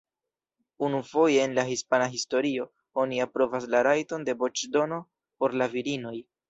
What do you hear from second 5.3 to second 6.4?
por la virinoj.